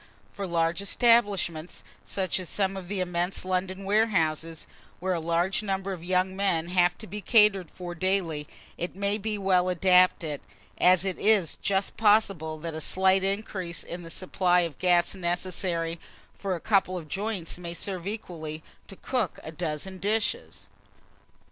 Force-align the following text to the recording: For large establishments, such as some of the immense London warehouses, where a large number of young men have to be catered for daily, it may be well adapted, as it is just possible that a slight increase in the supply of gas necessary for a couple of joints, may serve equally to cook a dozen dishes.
For 0.33 0.47
large 0.47 0.81
establishments, 0.81 1.83
such 2.03 2.39
as 2.39 2.49
some 2.49 2.75
of 2.75 2.87
the 2.87 3.01
immense 3.01 3.45
London 3.45 3.83
warehouses, 3.83 4.65
where 4.99 5.13
a 5.13 5.19
large 5.19 5.61
number 5.61 5.93
of 5.93 6.03
young 6.03 6.35
men 6.35 6.69
have 6.69 6.97
to 6.97 7.05
be 7.05 7.21
catered 7.21 7.69
for 7.69 7.93
daily, 7.93 8.47
it 8.79 8.95
may 8.95 9.19
be 9.19 9.37
well 9.37 9.69
adapted, 9.69 10.41
as 10.79 11.05
it 11.05 11.19
is 11.19 11.57
just 11.57 11.97
possible 11.97 12.57
that 12.61 12.73
a 12.73 12.81
slight 12.81 13.23
increase 13.23 13.83
in 13.83 14.01
the 14.01 14.09
supply 14.09 14.61
of 14.61 14.79
gas 14.79 15.13
necessary 15.13 15.99
for 16.33 16.55
a 16.55 16.59
couple 16.59 16.97
of 16.97 17.07
joints, 17.07 17.59
may 17.59 17.75
serve 17.75 18.07
equally 18.07 18.63
to 18.87 18.95
cook 18.95 19.39
a 19.43 19.51
dozen 19.51 19.99
dishes. 19.99 20.67